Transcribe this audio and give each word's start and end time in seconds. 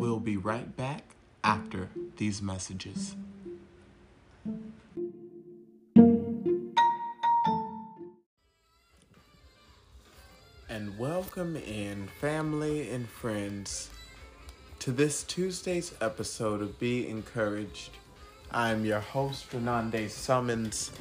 We'll 0.00 0.18
be 0.18 0.38
right 0.38 0.74
back 0.78 1.02
after 1.44 1.90
these 2.16 2.40
messages. 2.40 3.16
And 10.70 10.98
welcome 10.98 11.54
in, 11.54 12.08
family 12.18 12.88
and 12.88 13.06
friends, 13.10 13.90
to 14.78 14.90
this 14.90 15.22
Tuesday's 15.22 15.92
episode 16.00 16.62
of 16.62 16.80
Be 16.80 17.06
Encouraged. 17.06 17.90
I'm 18.50 18.86
your 18.86 19.00
host, 19.00 19.50
Renande 19.50 20.08
Summons. 20.08 20.92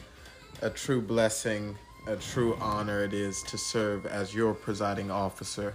A 0.61 0.69
true 0.69 0.99
blessing, 0.99 1.77
a 2.05 2.17
true 2.17 2.57
honor 2.59 3.05
it 3.05 3.13
is 3.13 3.43
to 3.43 3.57
serve 3.57 4.05
as 4.05 4.35
your 4.35 4.53
presiding 4.53 5.09
officer 5.09 5.73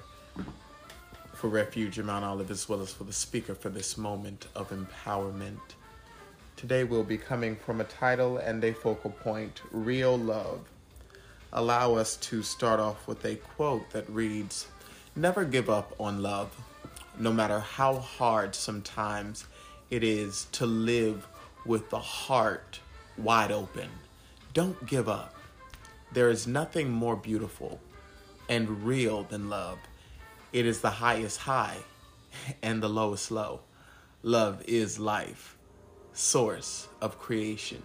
for 1.44 1.48
Refuge 1.48 1.98
in 1.98 2.06
Mount 2.06 2.24
Olive, 2.24 2.50
as 2.50 2.70
well 2.70 2.80
as 2.80 2.90
for 2.90 3.04
the 3.04 3.12
speaker 3.12 3.54
for 3.54 3.68
this 3.68 3.98
moment 3.98 4.46
of 4.54 4.70
empowerment. 4.70 5.60
Today 6.56 6.84
we'll 6.84 7.04
be 7.04 7.18
coming 7.18 7.54
from 7.54 7.82
a 7.82 7.84
title 7.84 8.38
and 8.38 8.64
a 8.64 8.72
focal 8.72 9.10
point 9.10 9.60
Real 9.70 10.16
Love. 10.16 10.60
Allow 11.52 11.96
us 11.96 12.16
to 12.16 12.42
start 12.42 12.80
off 12.80 13.06
with 13.06 13.22
a 13.26 13.36
quote 13.36 13.90
that 13.90 14.08
reads 14.08 14.68
Never 15.16 15.44
give 15.44 15.68
up 15.68 15.94
on 16.00 16.22
love, 16.22 16.50
no 17.18 17.30
matter 17.30 17.60
how 17.60 17.96
hard 17.96 18.54
sometimes 18.54 19.44
it 19.90 20.02
is 20.02 20.46
to 20.52 20.64
live 20.64 21.26
with 21.66 21.90
the 21.90 21.98
heart 21.98 22.80
wide 23.18 23.52
open. 23.52 23.90
Don't 24.54 24.86
give 24.86 25.10
up. 25.10 25.34
There 26.10 26.30
is 26.30 26.46
nothing 26.46 26.90
more 26.90 27.16
beautiful 27.16 27.80
and 28.48 28.86
real 28.86 29.24
than 29.24 29.50
love. 29.50 29.76
It 30.54 30.66
is 30.66 30.82
the 30.82 30.90
highest 30.90 31.40
high 31.40 31.78
and 32.62 32.80
the 32.80 32.88
lowest 32.88 33.32
low. 33.32 33.62
Love 34.22 34.62
is 34.68 35.00
life, 35.00 35.56
source 36.12 36.86
of 37.00 37.18
creation. 37.18 37.82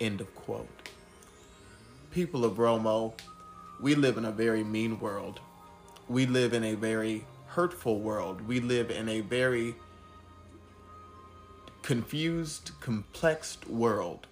End 0.00 0.22
of 0.22 0.34
quote. 0.34 0.88
People 2.10 2.46
of 2.46 2.54
Romo, 2.54 3.12
we 3.78 3.94
live 3.94 4.16
in 4.16 4.24
a 4.24 4.32
very 4.32 4.64
mean 4.64 4.98
world. 4.98 5.40
We 6.08 6.24
live 6.24 6.54
in 6.54 6.64
a 6.64 6.72
very 6.72 7.26
hurtful 7.48 8.00
world. 8.00 8.48
We 8.48 8.60
live 8.60 8.90
in 8.90 9.10
a 9.10 9.20
very 9.20 9.74
confused, 11.82 12.70
complex 12.80 13.58
world. 13.68 14.26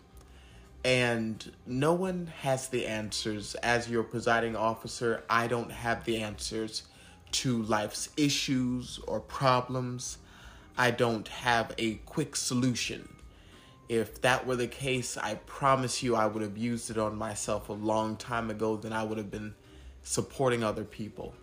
And 0.83 1.53
no 1.67 1.93
one 1.93 2.33
has 2.41 2.69
the 2.69 2.87
answers. 2.87 3.55
As 3.57 3.91
your 3.91 4.03
presiding 4.03 4.57
officer, 4.57 5.25
I 5.29 5.47
don't 5.47 5.73
have 5.73 6.07
the 6.07 6.23
answers 6.23 6.85
to 7.35 7.63
life's 7.63 8.11
issues 8.17 9.01
or 9.09 9.19
problems. 9.19 10.19
I 10.79 10.93
don't 10.93 11.27
have 11.29 11.73
a 11.79 11.95
quick 12.07 12.37
solution. 12.37 13.09
If 13.89 14.21
that 14.23 14.47
were 14.47 14.57
the 14.57 14.69
case, 14.69 15.17
I 15.17 15.35
promise 15.47 16.03
you 16.03 16.15
I 16.15 16.27
would 16.27 16.43
have 16.43 16.57
used 16.57 16.91
it 16.91 16.97
on 16.97 17.17
myself 17.17 17.69
a 17.69 17.73
long 17.73 18.17
time 18.17 18.51
ago, 18.51 18.77
then 18.77 18.93
I 18.93 19.03
would 19.03 19.19
have 19.19 19.31
been 19.31 19.55
supporting 20.03 20.63
other 20.63 20.85
people. 20.85 21.35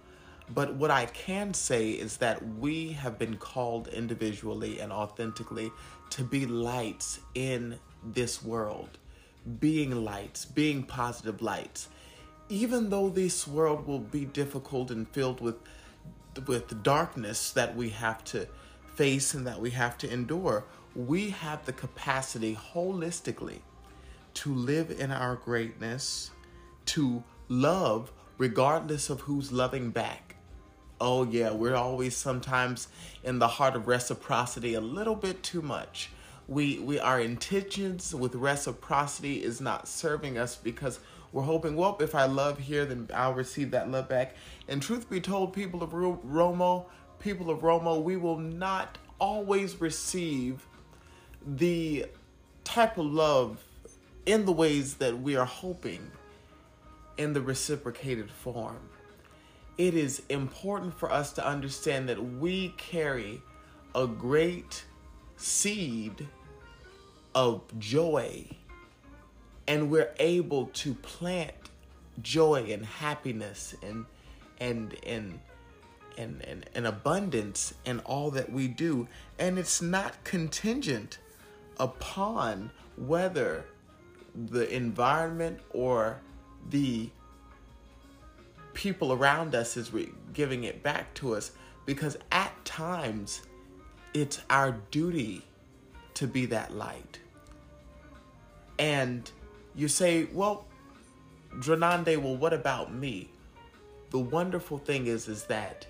But 0.54 0.76
what 0.76 0.92
I 0.92 1.06
can 1.08 1.54
say 1.54 1.92
is 1.92 2.18
that 2.18 2.46
we 2.58 2.94
have 2.94 3.20
been 3.20 3.38
called 3.38 3.88
individually 3.90 4.80
and 4.80 4.92
authentically 4.92 5.72
to 6.12 6.24
be 6.24 6.46
lights 6.46 7.20
in 7.36 7.80
this 8.04 8.44
world, 8.44 8.98
being 9.60 10.04
lights, 10.04 10.46
being 10.46 10.84
positive 10.84 11.42
lights. 11.42 11.90
Even 12.50 12.90
though 12.90 13.10
this 13.10 13.48
world 13.48 13.88
will 13.88 14.00
be 14.00 14.26
difficult 14.26 14.90
and 14.92 15.08
filled 15.10 15.40
with 15.42 15.56
with 16.48 16.70
the 16.70 16.76
darkness 16.76 17.52
that 17.52 17.76
we 17.76 17.90
have 17.90 18.24
to 18.26 18.48
face 18.96 19.34
and 19.34 19.46
that 19.48 19.60
we 19.60 19.72
have 19.72 19.98
to 20.00 20.12
endure, 20.12 20.66
we 20.96 21.30
have 21.30 21.66
the 21.66 21.74
capacity 21.74 22.56
holistically 22.74 23.60
to 24.34 24.54
live 24.54 24.92
in 24.92 25.12
our 25.12 25.36
greatness, 25.36 26.32
to 26.86 27.24
love 27.48 28.12
regardless 28.38 29.10
of 29.10 29.22
who's 29.22 29.52
loving 29.52 29.92
back. 29.92 30.36
Oh, 31.00 31.24
yeah, 31.24 31.52
we're 31.52 31.76
always 31.76 32.16
sometimes 32.16 32.88
in 33.24 33.40
the 33.40 33.48
heart 33.48 33.76
of 33.76 33.88
reciprocity 33.88 34.74
a 34.74 34.82
little 34.82 35.16
bit 35.16 35.44
too 35.44 35.62
much. 35.62 36.12
We, 36.48 36.80
we 36.80 37.00
our 37.00 37.20
intentions 37.20 38.14
with 38.14 38.36
reciprocity 38.36 39.44
is 39.44 39.62
not 39.62 39.88
serving 39.88 40.38
us 40.38 40.56
because 40.56 41.00
we're 41.32 41.44
hoping, 41.44 41.76
well, 41.76 41.98
if 42.00 42.14
I 42.14 42.26
love 42.26 42.60
here, 42.60 42.86
then 42.86 43.10
I'll 43.14 43.34
receive 43.34 43.72
that 43.72 43.90
love 43.90 44.10
back. 44.10 44.36
And 44.68 44.82
truth 44.82 45.10
be 45.10 45.22
told, 45.22 45.54
people 45.54 45.82
of 45.82 45.92
Romo, 45.92 46.86
people 47.20 47.50
of 47.50 47.60
Romo, 47.60 48.02
we 48.02 48.18
will 48.18 48.38
not 48.38 48.98
always 49.20 49.80
receive 49.80 50.66
the 51.46 52.06
type 52.64 52.98
of 52.98 53.06
love 53.06 53.64
in 54.26 54.46
the 54.46 54.52
ways 54.52 54.96
that 54.96 55.22
we 55.22 55.36
are 55.36 55.46
hoping 55.46 56.12
in 57.18 57.34
the 57.34 57.42
reciprocated 57.42 58.30
form. 58.30 58.80
It 59.78 59.94
is 59.94 60.22
important 60.30 60.98
for 60.98 61.12
us 61.12 61.32
to 61.34 61.46
understand 61.46 62.10
that 62.10 62.22
we 62.22 62.70
carry 62.78 63.42
a 63.96 64.06
great 64.06 64.86
seed 65.38 66.28
of 67.34 67.62
joy 67.80 68.46
and 69.72 69.90
we're 69.90 70.12
able 70.20 70.66
to 70.74 70.94
plant 70.96 71.54
joy 72.22 72.68
and 72.72 72.86
happiness 72.86 73.74
and 73.82 74.06
and 74.60 74.94
and 75.08 75.40
and, 76.18 76.42
and, 76.46 76.70
and 76.76 76.86
abundance 76.86 77.74
in 77.86 78.00
all 78.00 78.32
that 78.32 78.52
we 78.52 78.68
do 78.68 79.08
and 79.40 79.58
it's 79.58 79.82
not 79.82 80.22
contingent 80.26 81.20
upon 81.80 82.70
whether 82.98 83.64
the 84.36 84.70
environment 84.76 85.58
or 85.70 86.20
the 86.70 87.10
people 88.74 89.14
around 89.14 89.56
us 89.56 89.78
is 89.78 89.94
re- 89.94 90.12
giving 90.34 90.66
it 90.66 90.84
back 90.84 91.14
to 91.14 91.34
us 91.34 91.52
because 91.86 92.18
at 92.34 92.54
times 92.66 93.44
it's 94.14 94.42
our 94.50 94.74
duty 94.92 95.46
to 96.16 96.28
be 96.28 96.46
that 96.48 96.76
light. 96.76 97.20
And 98.78 99.32
you 99.76 99.88
say, 99.88 100.26
well, 100.34 100.66
Dranande, 101.56 102.18
well, 102.18 102.36
what 102.36 102.54
about 102.54 102.94
me? 102.94 103.30
The 104.10 104.20
wonderful 104.20 104.78
thing 104.78 105.08
is, 105.08 105.28
is 105.28 105.46
that 105.46 105.86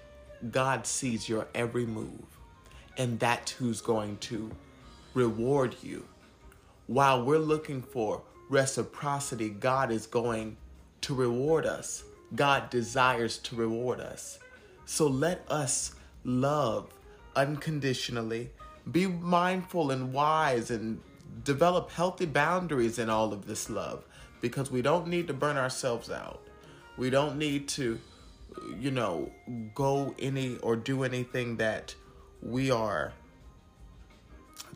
God 0.52 0.86
sees 0.86 1.30
your 1.30 1.48
every 1.54 1.86
move, 1.86 2.26
and 2.98 3.20
that's 3.20 3.52
who's 3.52 3.82
going 3.82 4.18
to 4.18 4.52
reward 5.14 5.76
you. 5.82 6.06
While 6.88 7.24
we're 7.24 7.38
looking 7.38 7.82
for 7.82 8.22
reciprocity, 8.50 9.50
God 9.50 9.92
is 9.92 10.08
going 10.08 10.58
to 11.02 11.14
reward 11.14 11.66
us. 11.66 12.04
God 12.36 12.70
desires 12.70 13.38
to 13.40 13.56
reward 13.56 14.00
us. 14.00 14.40
So 14.86 15.08
let 15.08 15.44
us 15.50 15.96
love 16.24 16.94
unconditionally, 17.36 18.52
be 18.92 19.08
mindful 19.08 19.92
and 19.92 20.12
wise, 20.14 20.72
and 20.72 21.02
develop 21.44 21.92
healthy 21.92 22.26
boundaries 22.26 23.00
in 23.00 23.10
all 23.10 23.34
of 23.34 23.48
this 23.48 23.70
love 23.70 24.04
because 24.42 24.72
we 24.72 24.82
don't 24.82 25.08
need 25.08 25.28
to 25.28 25.34
burn 25.34 25.58
ourselves 25.58 26.10
out. 26.10 26.42
We 26.98 27.10
don't 27.10 27.38
need 27.38 27.68
to 27.70 28.00
you 28.80 28.92
know, 28.92 29.32
go 29.74 30.14
any 30.20 30.58
or 30.58 30.76
do 30.76 31.04
anything 31.04 31.58
that 31.58 31.96
we 32.42 32.72
are 32.72 33.14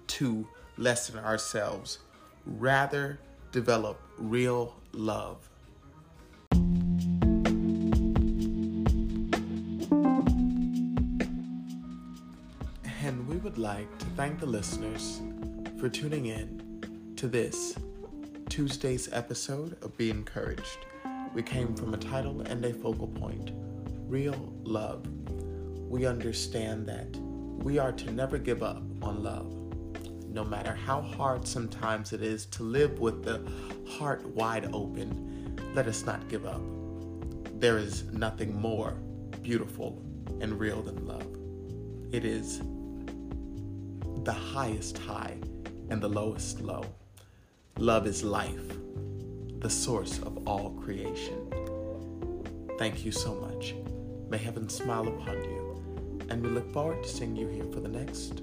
to 0.07 0.47
lessen 0.77 1.19
ourselves. 1.19 1.99
Rather, 2.45 3.19
develop 3.51 3.99
real 4.17 4.75
love. 4.91 5.49
And 13.01 13.27
we 13.27 13.37
would 13.37 13.57
like 13.57 13.97
to 13.99 14.05
thank 14.17 14.39
the 14.39 14.45
listeners 14.45 15.21
for 15.77 15.89
tuning 15.89 16.27
in 16.27 17.13
to 17.17 17.27
this 17.27 17.75
Tuesday's 18.49 19.09
episode 19.11 19.75
of 19.83 19.95
Be 19.97 20.09
Encouraged. 20.09 20.85
We 21.33 21.43
came 21.43 21.75
from 21.75 21.93
a 21.93 21.97
title 21.97 22.41
and 22.41 22.63
a 22.63 22.73
focal 22.73 23.09
point 23.09 23.51
real 24.07 24.53
love. 24.63 25.05
We 25.89 26.05
understand 26.05 26.87
that 26.87 27.17
we 27.61 27.77
are 27.77 27.91
to 27.91 28.11
never 28.11 28.37
give 28.37 28.63
up 28.63 28.83
on 29.01 29.21
love. 29.21 29.51
No 30.29 30.45
matter 30.45 30.73
how 30.73 31.01
hard 31.01 31.45
sometimes 31.45 32.13
it 32.13 32.21
is 32.21 32.45
to 32.47 32.63
live 32.63 32.99
with 32.99 33.23
the 33.23 33.45
heart 33.97 34.25
wide 34.27 34.69
open, 34.71 35.57
let 35.73 35.87
us 35.87 36.05
not 36.05 36.25
give 36.29 36.45
up. 36.45 36.61
There 37.59 37.77
is 37.77 38.05
nothing 38.13 38.55
more 38.55 38.91
beautiful 39.41 40.01
and 40.39 40.57
real 40.57 40.81
than 40.81 41.05
love. 41.05 41.27
It 42.13 42.23
is 42.23 42.61
the 44.23 44.33
highest 44.33 44.97
high 44.97 45.37
and 45.89 46.01
the 46.01 46.07
lowest 46.07 46.61
low. 46.61 46.83
Love 47.77 48.07
is 48.07 48.23
life, 48.23 48.67
the 49.59 49.69
source 49.69 50.19
of 50.19 50.47
all 50.47 50.71
creation. 50.81 51.51
Thank 52.77 53.05
you 53.05 53.11
so 53.11 53.33
much. 53.35 53.75
May 54.29 54.37
heaven 54.37 54.69
smile 54.69 55.07
upon 55.07 55.43
you, 55.43 56.25
and 56.29 56.41
we 56.41 56.49
look 56.49 56.71
forward 56.71 57.03
to 57.03 57.09
seeing 57.09 57.35
you 57.35 57.47
here 57.47 57.65
for 57.71 57.79
the 57.79 57.89
next 57.89 58.41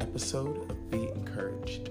episode 0.00 0.70
of 0.70 0.90
Be 0.90 1.08
Encouraged. 1.08 1.90